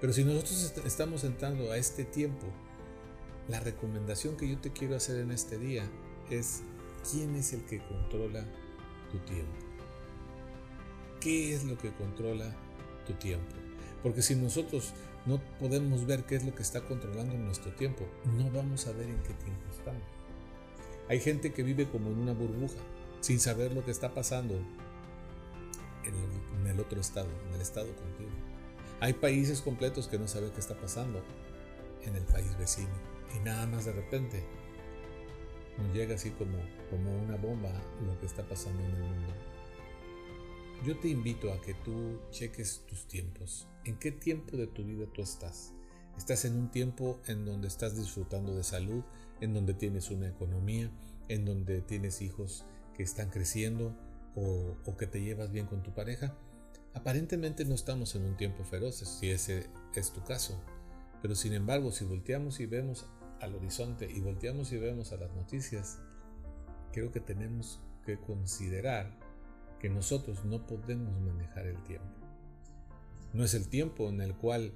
Pero 0.00 0.12
si 0.12 0.24
nosotros 0.24 0.74
estamos 0.84 1.24
entrando 1.24 1.70
a 1.70 1.76
este 1.76 2.04
tiempo, 2.04 2.46
la 3.48 3.60
recomendación 3.60 4.36
que 4.36 4.48
yo 4.48 4.58
te 4.58 4.70
quiero 4.70 4.96
hacer 4.96 5.20
en 5.20 5.30
este 5.30 5.58
día 5.58 5.84
es 6.30 6.62
quién 7.10 7.34
es 7.34 7.52
el 7.52 7.64
que 7.64 7.78
controla 7.86 8.44
tu 9.10 9.18
tiempo. 9.18 9.69
¿Qué 11.20 11.54
es 11.54 11.64
lo 11.64 11.76
que 11.76 11.92
controla 11.92 12.50
tu 13.06 13.12
tiempo? 13.14 13.54
Porque 14.02 14.22
si 14.22 14.34
nosotros 14.34 14.94
no 15.26 15.38
podemos 15.58 16.06
ver 16.06 16.24
qué 16.24 16.36
es 16.36 16.44
lo 16.44 16.54
que 16.54 16.62
está 16.62 16.80
controlando 16.80 17.36
nuestro 17.36 17.72
tiempo, 17.72 18.06
no 18.38 18.50
vamos 18.50 18.86
a 18.86 18.92
ver 18.92 19.06
en 19.06 19.22
qué 19.22 19.34
tiempo 19.34 19.62
estamos. 19.70 20.02
Hay 21.08 21.20
gente 21.20 21.52
que 21.52 21.62
vive 21.62 21.90
como 21.90 22.08
en 22.08 22.18
una 22.18 22.32
burbuja, 22.32 22.80
sin 23.20 23.38
saber 23.38 23.72
lo 23.72 23.84
que 23.84 23.90
está 23.90 24.14
pasando 24.14 24.54
en 26.04 26.66
el, 26.66 26.80
otro 26.80 27.00
estado, 27.00 27.28
en 27.48 27.54
el 27.54 27.60
estado 27.60 27.94
contigo. 27.96 28.30
Hay 29.00 29.12
países 29.12 29.60
completos 29.60 30.08
que 30.08 30.18
no 30.18 30.26
saben 30.26 30.50
qué 30.52 30.60
está 30.60 30.74
pasando 30.74 31.22
en 32.02 32.16
el 32.16 32.22
país 32.22 32.56
vecino. 32.58 32.94
Y 33.36 33.40
nada 33.40 33.66
más 33.66 33.84
de 33.84 33.92
repente 33.92 34.42
nos 35.76 35.94
llega 35.94 36.14
así 36.14 36.30
como, 36.30 36.58
como 36.90 37.14
una 37.22 37.36
bomba 37.36 37.72
lo 38.06 38.18
que 38.20 38.26
está 38.26 38.42
pasando 38.48 38.82
en 38.84 38.90
el 38.90 39.02
mundo. 39.02 39.34
Yo 40.82 40.98
te 40.98 41.08
invito 41.08 41.52
a 41.52 41.60
que 41.60 41.74
tú 41.74 42.18
cheques 42.30 42.86
tus 42.86 43.06
tiempos. 43.06 43.68
¿En 43.84 43.98
qué 43.98 44.12
tiempo 44.12 44.56
de 44.56 44.66
tu 44.66 44.82
vida 44.82 45.04
tú 45.12 45.20
estás? 45.20 45.74
¿Estás 46.16 46.46
en 46.46 46.56
un 46.56 46.70
tiempo 46.70 47.20
en 47.26 47.44
donde 47.44 47.68
estás 47.68 47.96
disfrutando 47.96 48.56
de 48.56 48.64
salud, 48.64 49.04
en 49.42 49.52
donde 49.52 49.74
tienes 49.74 50.10
una 50.10 50.28
economía, 50.28 50.90
en 51.28 51.44
donde 51.44 51.82
tienes 51.82 52.22
hijos 52.22 52.64
que 52.94 53.02
están 53.02 53.28
creciendo 53.28 53.94
o, 54.34 54.96
que 54.96 55.06
te 55.06 55.20
llevas 55.20 55.52
bien 55.52 55.66
con 55.66 55.82
tu 55.82 55.92
pareja? 55.92 56.34
Aparentemente 56.94 57.66
no 57.66 57.74
estamos 57.74 58.14
en 58.14 58.24
un 58.24 58.38
tiempo 58.38 58.64
feroz, 58.64 58.96
si 58.96 59.30
ese 59.30 59.66
es 59.94 60.12
tu 60.14 60.24
caso. 60.24 60.58
Pero 61.20 61.34
sin 61.34 61.52
embargo, 61.52 61.92
si 61.92 62.06
volteamos 62.06 62.58
y 62.58 62.64
vemos 62.64 63.04
al 63.42 63.54
horizonte 63.54 64.10
y 64.10 64.20
volteamos 64.20 64.72
y 64.72 64.78
vemos 64.78 65.12
a 65.12 65.18
las 65.18 65.30
noticias, 65.34 65.98
creo 66.90 67.12
que 67.12 67.20
tenemos 67.20 67.82
que 68.06 68.18
considerar 68.18 69.29
que 69.80 69.88
nosotros 69.88 70.44
no 70.44 70.66
podemos 70.66 71.18
manejar 71.20 71.66
el 71.66 71.82
tiempo. 71.84 72.08
No 73.32 73.44
es 73.44 73.54
el 73.54 73.68
tiempo 73.68 74.08
en 74.08 74.20
el 74.20 74.34
cual, 74.34 74.72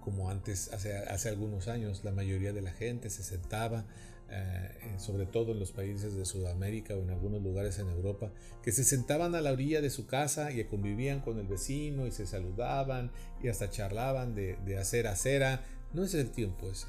como 0.00 0.30
antes, 0.30 0.72
hace, 0.72 1.28
algunos 1.28 1.68
años, 1.68 2.04
la 2.04 2.12
mayoría 2.12 2.52
de 2.52 2.60
la 2.60 2.72
gente 2.72 3.08
se 3.08 3.22
sentaba, 3.22 3.86
eh, 4.30 4.94
sobre 4.98 5.26
todo 5.26 5.52
en 5.52 5.60
los 5.60 5.72
países 5.72 6.14
de 6.14 6.24
Sudamérica 6.24 6.94
o 6.94 7.02
en 7.02 7.10
algunos 7.10 7.42
lugares 7.42 7.78
en 7.78 7.88
Europa, 7.88 8.32
que 8.62 8.72
se 8.72 8.84
sentaban 8.84 9.34
a 9.34 9.40
la 9.40 9.52
orilla 9.52 9.80
de 9.80 9.90
su 9.90 10.06
casa 10.06 10.52
y 10.52 10.62
convivían 10.64 11.20
con 11.20 11.38
el 11.38 11.46
vecino 11.46 12.06
y 12.06 12.10
se 12.10 12.26
saludaban 12.26 13.12
y 13.42 13.48
hasta 13.48 13.70
charlaban 13.70 14.34
de, 14.34 14.58
de 14.64 14.78
hacer 14.78 15.06
acera. 15.06 15.64
No 15.92 16.04
es 16.04 16.14
el 16.14 16.30
tiempo 16.30 16.68
ese. 16.70 16.86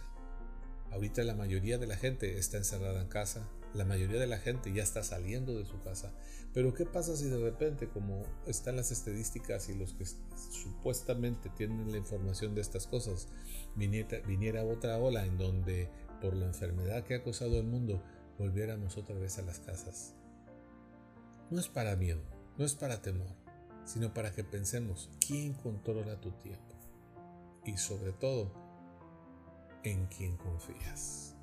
Ahorita 0.91 1.23
la 1.23 1.35
mayoría 1.35 1.77
de 1.77 1.87
la 1.87 1.97
gente 1.97 2.37
está 2.39 2.57
encerrada 2.57 3.01
en 3.01 3.09
casa, 3.09 3.47
la 3.75 3.85
mayoría 3.85 4.19
de 4.19 4.27
la 4.27 4.37
gente 4.37 4.73
ya 4.73 4.83
está 4.83 5.03
saliendo 5.03 5.53
de 5.57 5.65
su 5.65 5.81
casa. 5.81 6.13
Pero 6.53 6.73
¿qué 6.73 6.85
pasa 6.85 7.15
si 7.15 7.25
de 7.25 7.37
repente, 7.37 7.89
como 7.89 8.23
están 8.47 8.77
las 8.77 8.91
estadísticas 8.91 9.69
y 9.69 9.75
los 9.75 9.93
que 9.93 10.05
supuestamente 10.05 11.49
tienen 11.49 11.91
la 11.91 11.97
información 11.97 12.55
de 12.55 12.61
estas 12.61 12.87
cosas, 12.87 13.27
viniera, 13.75 14.19
viniera 14.25 14.63
otra 14.63 14.97
ola 14.97 15.25
en 15.25 15.37
donde 15.37 15.89
por 16.21 16.33
la 16.35 16.45
enfermedad 16.45 17.03
que 17.03 17.15
ha 17.15 17.23
causado 17.23 17.59
el 17.59 17.65
mundo 17.65 18.01
volviéramos 18.39 18.97
otra 18.97 19.17
vez 19.17 19.37
a 19.37 19.41
las 19.41 19.59
casas? 19.59 20.15
No 21.51 21.59
es 21.59 21.67
para 21.67 21.95
miedo, 21.95 22.21
no 22.57 22.65
es 22.65 22.73
para 22.75 23.01
temor, 23.01 23.35
sino 23.83 24.13
para 24.13 24.31
que 24.31 24.43
pensemos 24.43 25.09
quién 25.25 25.53
controla 25.53 26.19
tu 26.21 26.31
tiempo 26.31 26.75
y 27.65 27.77
sobre 27.77 28.13
todo 28.13 28.51
en 29.83 30.05
quién 30.07 30.37
confías. 30.37 31.34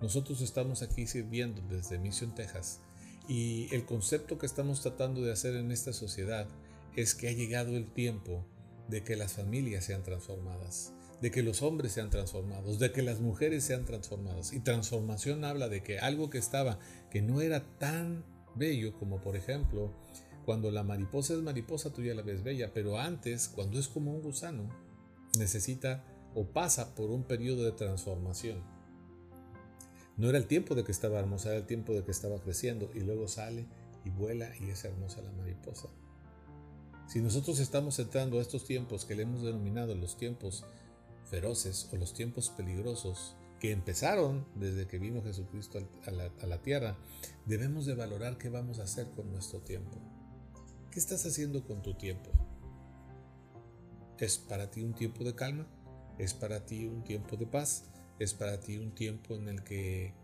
Nosotros 0.00 0.42
estamos 0.42 0.82
aquí 0.82 1.06
sirviendo 1.06 1.62
desde 1.70 1.98
Mission, 1.98 2.34
Texas, 2.34 2.80
y 3.28 3.74
el 3.74 3.86
concepto 3.86 4.38
que 4.38 4.46
estamos 4.46 4.82
tratando 4.82 5.22
de 5.22 5.32
hacer 5.32 5.56
en 5.56 5.72
esta 5.72 5.92
sociedad 5.92 6.46
es 6.94 7.14
que 7.14 7.28
ha 7.28 7.32
llegado 7.32 7.76
el 7.76 7.90
tiempo 7.92 8.46
de 8.88 9.02
que 9.02 9.16
las 9.16 9.32
familias 9.32 9.84
sean 9.84 10.02
transformadas, 10.02 10.92
de 11.20 11.30
que 11.30 11.42
los 11.42 11.62
hombres 11.62 11.92
sean 11.92 12.10
transformados, 12.10 12.78
de 12.78 12.92
que 12.92 13.02
las 13.02 13.20
mujeres 13.20 13.64
sean 13.64 13.84
transformadas. 13.84 14.52
Y 14.52 14.60
transformación 14.60 15.44
habla 15.44 15.68
de 15.68 15.82
que 15.82 15.98
algo 15.98 16.30
que 16.30 16.38
estaba, 16.38 16.78
que 17.10 17.22
no 17.22 17.40
era 17.40 17.64
tan 17.78 18.24
bello 18.54 18.94
como 18.98 19.20
por 19.20 19.34
ejemplo, 19.34 19.92
cuando 20.44 20.70
la 20.70 20.84
mariposa 20.84 21.34
es 21.34 21.40
mariposa 21.40 21.92
tú 21.92 22.02
ya 22.02 22.14
la 22.14 22.22
ves 22.22 22.44
bella, 22.44 22.72
pero 22.72 22.98
antes, 22.98 23.48
cuando 23.48 23.78
es 23.78 23.88
como 23.88 24.12
un 24.12 24.22
gusano, 24.22 24.68
necesita 25.38 26.04
o 26.34 26.46
pasa 26.46 26.94
por 26.94 27.10
un 27.10 27.24
periodo 27.24 27.64
de 27.64 27.72
transformación. 27.72 28.75
No 30.16 30.30
era 30.30 30.38
el 30.38 30.46
tiempo 30.46 30.74
de 30.74 30.82
que 30.82 30.92
estaba 30.92 31.18
hermosa, 31.18 31.50
era 31.50 31.58
el 31.58 31.66
tiempo 31.66 31.92
de 31.92 32.02
que 32.02 32.10
estaba 32.10 32.40
creciendo 32.40 32.90
y 32.94 33.00
luego 33.00 33.28
sale 33.28 33.66
y 34.04 34.10
vuela 34.10 34.50
y 34.60 34.70
es 34.70 34.84
hermosa 34.84 35.20
la 35.20 35.32
mariposa. 35.32 35.88
Si 37.06 37.20
nosotros 37.20 37.58
estamos 37.60 37.98
entrando 37.98 38.38
a 38.38 38.42
estos 38.42 38.64
tiempos 38.64 39.04
que 39.04 39.14
le 39.14 39.24
hemos 39.24 39.42
denominado 39.42 39.94
los 39.94 40.16
tiempos 40.16 40.64
feroces 41.30 41.88
o 41.92 41.96
los 41.96 42.14
tiempos 42.14 42.48
peligrosos, 42.50 43.36
que 43.60 43.72
empezaron 43.72 44.46
desde 44.54 44.86
que 44.86 44.98
vino 44.98 45.22
Jesucristo 45.22 45.78
a 46.06 46.10
la, 46.10 46.30
a 46.40 46.46
la, 46.46 46.62
tierra, 46.62 46.96
debemos 47.46 47.86
de 47.86 47.94
valorar 47.94 48.38
qué 48.38 48.48
vamos 48.48 48.78
a 48.78 48.84
hacer 48.84 49.10
con 49.10 49.30
nuestro 49.32 49.60
tiempo. 49.60 49.98
¿Qué 50.90 50.98
estás 50.98 51.24
haciendo 51.26 51.64
con 51.64 51.82
tu 51.82 51.94
tiempo? 51.94 52.30
¿Es 54.18 54.38
para 54.38 54.70
ti 54.70 54.82
un 54.82 54.94
tiempo 54.94 55.24
de 55.24 55.34
calma? 55.34 55.66
¿Es 56.18 56.34
para 56.34 56.64
ti 56.64 56.86
un 56.86 57.02
tiempo 57.04 57.36
de 57.36 57.46
paz? 57.46 57.84
Es 58.18 58.34
para 58.34 58.60
ti 58.60 58.78
un 58.78 58.94
tiempo 58.94 59.34
en 59.34 59.48
el 59.48 59.62
que 59.62 60.14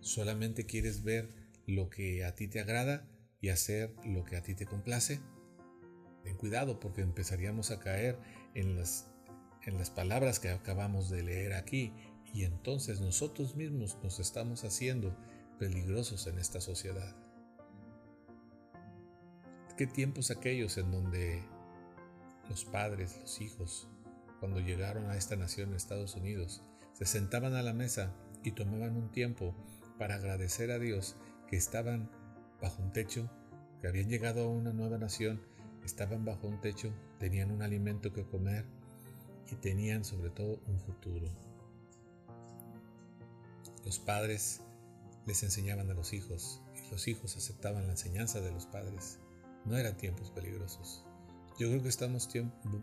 solamente 0.00 0.66
quieres 0.66 1.02
ver 1.02 1.28
lo 1.66 1.90
que 1.90 2.24
a 2.24 2.34
ti 2.34 2.48
te 2.48 2.60
agrada 2.60 3.08
y 3.40 3.50
hacer 3.50 3.94
lo 4.04 4.24
que 4.24 4.36
a 4.36 4.42
ti 4.42 4.54
te 4.54 4.66
complace? 4.66 5.20
Ten 6.22 6.36
cuidado 6.36 6.80
porque 6.80 7.02
empezaríamos 7.02 7.70
a 7.70 7.80
caer 7.80 8.18
en 8.54 8.76
las, 8.76 9.08
en 9.62 9.76
las 9.76 9.90
palabras 9.90 10.38
que 10.38 10.50
acabamos 10.50 11.10
de 11.10 11.22
leer 11.22 11.54
aquí 11.54 11.92
y 12.32 12.44
entonces 12.44 13.00
nosotros 13.00 13.56
mismos 13.56 13.98
nos 14.02 14.18
estamos 14.20 14.64
haciendo 14.64 15.16
peligrosos 15.58 16.26
en 16.26 16.38
esta 16.38 16.60
sociedad. 16.60 17.14
¿Qué 19.76 19.86
tiempos 19.86 20.30
aquellos 20.30 20.78
en 20.78 20.90
donde 20.90 21.42
los 22.48 22.64
padres, 22.64 23.18
los 23.20 23.40
hijos, 23.40 23.88
cuando 24.40 24.60
llegaron 24.60 25.08
a 25.10 25.16
esta 25.16 25.36
nación, 25.36 25.74
Estados 25.74 26.14
Unidos, 26.14 26.62
se 27.02 27.18
sentaban 27.18 27.54
a 27.54 27.62
la 27.62 27.72
mesa 27.72 28.14
y 28.44 28.52
tomaban 28.52 28.96
un 28.96 29.10
tiempo 29.10 29.56
para 29.98 30.14
agradecer 30.14 30.70
a 30.70 30.78
Dios 30.78 31.16
que 31.48 31.56
estaban 31.56 32.08
bajo 32.60 32.80
un 32.80 32.92
techo, 32.92 33.28
que 33.80 33.88
habían 33.88 34.08
llegado 34.08 34.44
a 34.44 34.48
una 34.48 34.72
nueva 34.72 34.98
nación, 34.98 35.42
estaban 35.84 36.24
bajo 36.24 36.46
un 36.46 36.60
techo, 36.60 36.92
tenían 37.18 37.50
un 37.50 37.62
alimento 37.62 38.12
que 38.12 38.24
comer 38.24 38.66
y 39.50 39.56
tenían 39.56 40.04
sobre 40.04 40.30
todo 40.30 40.60
un 40.68 40.78
futuro. 40.78 41.26
Los 43.84 43.98
padres 43.98 44.60
les 45.26 45.42
enseñaban 45.42 45.90
a 45.90 45.94
los 45.94 46.12
hijos 46.12 46.62
y 46.76 46.88
los 46.92 47.08
hijos 47.08 47.36
aceptaban 47.36 47.86
la 47.86 47.92
enseñanza 47.94 48.40
de 48.40 48.52
los 48.52 48.66
padres. 48.66 49.18
No 49.64 49.76
eran 49.76 49.96
tiempos 49.96 50.30
peligrosos. 50.30 51.04
Yo 51.58 51.68
creo 51.68 51.82
que 51.82 51.88
estamos 51.88 52.28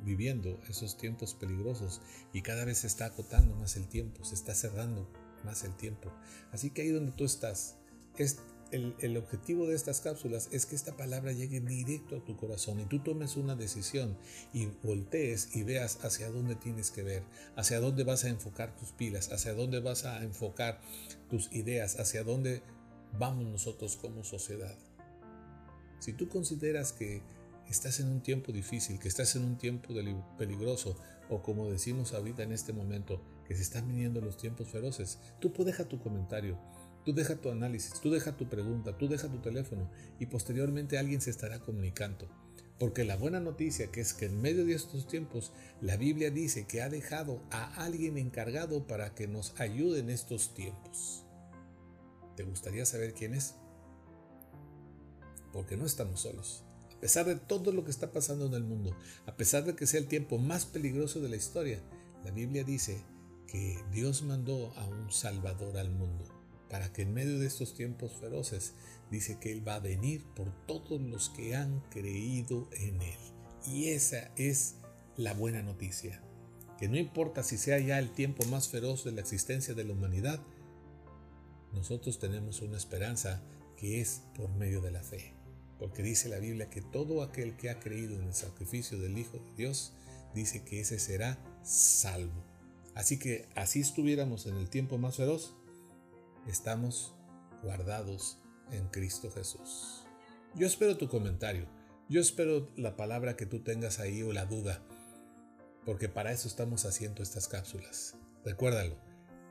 viviendo 0.03 0.59
esos 0.69 0.97
tiempos 0.97 1.33
peligrosos 1.33 2.01
y 2.33 2.41
cada 2.41 2.65
vez 2.65 2.79
se 2.79 2.87
está 2.87 3.05
acotando 3.05 3.55
más 3.55 3.75
el 3.75 3.87
tiempo, 3.87 4.23
se 4.23 4.35
está 4.35 4.53
cerrando 4.53 5.09
más 5.43 5.63
el 5.63 5.75
tiempo. 5.75 6.11
Así 6.51 6.69
que 6.69 6.83
ahí 6.83 6.89
donde 6.89 7.11
tú 7.11 7.25
estás, 7.25 7.77
es 8.17 8.39
el, 8.71 9.17
objetivo 9.17 9.67
de 9.67 9.75
estas 9.75 10.01
cápsulas 10.01 10.49
es 10.51 10.65
que 10.65 10.75
esta 10.75 10.95
palabra 10.95 11.31
llegue 11.31 11.59
directo 11.59 12.17
a 12.17 12.23
tu 12.23 12.37
corazón 12.37 12.79
y 12.79 12.85
tú 12.85 12.99
tomes 12.99 13.35
una 13.35 13.55
decisión 13.55 14.17
y 14.53 14.67
voltees 14.83 15.55
y 15.55 15.63
veas 15.63 16.03
hacia 16.03 16.29
dónde 16.29 16.55
tienes 16.55 16.91
que 16.91 17.03
ver, 17.03 17.23
hacia 17.55 17.79
dónde 17.79 18.03
vas 18.03 18.25
a 18.25 18.29
enfocar 18.29 18.75
tus 18.75 18.91
pilas, 18.91 19.31
hacia 19.31 19.53
dónde 19.53 19.79
vas 19.79 20.05
a 20.05 20.23
enfocar 20.23 20.81
tus 21.29 21.51
ideas, 21.51 21.99
hacia 21.99 22.23
dónde 22.23 22.61
vamos 23.17 23.45
nosotros 23.45 23.97
como 23.97 24.23
sociedad. 24.23 24.77
Si 25.99 26.13
tú 26.13 26.29
consideras 26.29 26.93
que 26.93 27.21
estás 27.71 27.99
en 27.99 28.07
un 28.07 28.21
tiempo 28.21 28.51
difícil, 28.51 28.99
que 28.99 29.07
estás 29.07 29.35
en 29.35 29.43
un 29.43 29.57
tiempo 29.57 29.93
peligroso, 30.37 30.97
o 31.29 31.41
como 31.41 31.69
decimos 31.69 32.13
ahorita 32.13 32.43
en 32.43 32.51
este 32.51 32.73
momento, 32.73 33.21
que 33.47 33.55
se 33.55 33.61
están 33.61 33.87
viniendo 33.87 34.21
los 34.21 34.37
tiempos 34.37 34.69
feroces, 34.69 35.19
tú 35.39 35.51
deja 35.63 35.85
tu 35.85 35.99
comentario 35.99 36.57
Tú 37.05 37.13
deja 37.13 37.35
tu 37.35 37.49
análisis, 37.49 37.99
tú 38.01 38.11
deja 38.11 38.35
tu 38.35 38.49
pregunta, 38.49 38.97
tú 38.97 39.07
deja 39.07 39.29
tu 39.29 39.39
teléfono 39.39 39.89
y 40.19 40.25
posteriormente 40.25 40.97
alguien 40.97 41.21
se 41.21 41.29
estará 41.29 41.59
comunicando. 41.59 42.29
Porque 42.77 43.03
la 43.03 43.17
buena 43.17 43.39
noticia 43.39 43.91
que 43.91 44.01
es 44.01 44.13
que 44.13 44.25
en 44.25 44.41
medio 44.41 44.65
de 44.65 44.73
estos 44.73 45.07
tiempos 45.07 45.51
la 45.81 45.97
Biblia 45.97 46.29
dice 46.29 46.65
que 46.67 46.81
ha 46.81 46.89
dejado 46.89 47.41
a 47.51 47.83
alguien 47.83 48.17
encargado 48.17 48.85
para 48.85 49.15
que 49.15 49.27
nos 49.27 49.59
ayude 49.59 49.99
en 49.99 50.09
estos 50.09 50.53
tiempos. 50.53 51.25
¿Te 52.35 52.43
gustaría 52.43 52.85
saber 52.85 53.13
quién 53.13 53.33
es? 53.33 53.55
Porque 55.51 55.77
no 55.77 55.85
estamos 55.85 56.21
solos. 56.21 56.63
A 56.99 57.01
pesar 57.01 57.25
de 57.25 57.37
todo 57.37 57.71
lo 57.71 57.85
que 57.85 57.91
está 57.91 58.11
pasando 58.11 58.47
en 58.47 58.53
el 58.55 58.65
mundo, 58.65 58.93
a 59.25 59.37
pesar 59.37 59.63
de 59.63 59.73
que 59.73 59.87
sea 59.87 60.01
el 60.01 60.07
tiempo 60.07 60.37
más 60.37 60.65
peligroso 60.65 61.21
de 61.21 61.29
la 61.29 61.37
historia, 61.37 61.81
la 62.25 62.31
Biblia 62.31 62.65
dice 62.65 63.01
que 63.47 63.81
Dios 63.89 64.21
mandó 64.21 64.73
a 64.75 64.85
un 64.85 65.09
Salvador 65.09 65.77
al 65.77 65.91
mundo 65.91 66.25
para 66.69 66.91
que 66.91 67.03
en 67.03 67.13
medio 67.13 67.39
de 67.39 67.47
estos 67.47 67.73
tiempos 67.73 68.17
feroces 68.19 68.73
dice 69.09 69.39
que 69.39 69.53
Él 69.53 69.65
va 69.65 69.75
a 69.75 69.79
venir 69.79 70.25
por 70.35 70.51
todos 70.65 70.99
los 70.99 71.29
que 71.29 71.55
han 71.55 71.79
creído 71.89 72.67
en 72.73 73.01
Él. 73.01 73.17
Y 73.65 73.91
esa 73.91 74.29
es 74.35 74.75
la 75.15 75.33
buena 75.33 75.61
noticia, 75.61 76.21
que 76.77 76.89
no 76.89 76.97
importa 76.97 77.43
si 77.43 77.57
sea 77.57 77.79
ya 77.79 77.97
el 77.97 78.11
tiempo 78.11 78.45
más 78.47 78.67
feroz 78.67 79.05
de 79.05 79.13
la 79.13 79.21
existencia 79.21 79.73
de 79.73 79.85
la 79.85 79.93
humanidad, 79.93 80.41
nosotros 81.71 82.19
tenemos 82.19 82.61
una 82.61 82.75
esperanza 82.75 83.41
que 83.77 84.01
es 84.01 84.23
por 84.35 84.49
medio 84.49 84.81
de 84.81 84.91
la 84.91 85.01
fe. 85.01 85.38
Porque 85.79 86.03
dice 86.03 86.29
la 86.29 86.39
Biblia 86.39 86.69
que 86.69 86.81
todo 86.81 87.23
aquel 87.23 87.55
que 87.55 87.69
ha 87.69 87.79
creído 87.79 88.15
en 88.15 88.23
el 88.27 88.33
sacrificio 88.33 88.99
del 88.99 89.17
Hijo 89.17 89.37
de 89.37 89.55
Dios, 89.55 89.93
dice 90.33 90.63
que 90.63 90.81
ese 90.81 90.99
será 90.99 91.39
salvo. 91.63 92.43
Así 92.95 93.17
que 93.17 93.47
así 93.55 93.79
estuviéramos 93.79 94.45
en 94.45 94.57
el 94.57 94.69
tiempo 94.69 94.97
más 94.97 95.15
feroz, 95.15 95.55
estamos 96.47 97.15
guardados 97.63 98.37
en 98.71 98.87
Cristo 98.89 99.31
Jesús. 99.31 100.03
Yo 100.55 100.67
espero 100.67 100.97
tu 100.97 101.07
comentario, 101.07 101.67
yo 102.09 102.19
espero 102.19 102.67
la 102.75 102.97
palabra 102.97 103.37
que 103.37 103.45
tú 103.45 103.59
tengas 103.59 103.99
ahí 103.99 104.21
o 104.23 104.33
la 104.33 104.45
duda, 104.45 104.83
porque 105.85 106.09
para 106.09 106.31
eso 106.31 106.47
estamos 106.47 106.85
haciendo 106.85 107.23
estas 107.23 107.47
cápsulas. 107.47 108.15
Recuérdalo, 108.43 108.97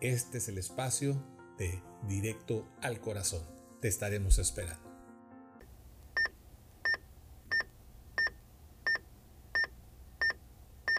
este 0.00 0.38
es 0.38 0.48
el 0.48 0.58
espacio 0.58 1.22
de 1.56 1.82
directo 2.08 2.68
al 2.80 3.00
corazón. 3.00 3.42
Te 3.80 3.88
estaremos 3.88 4.38
esperando. 4.38 4.87